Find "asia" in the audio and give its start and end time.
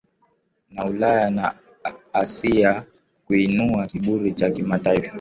2.13-2.83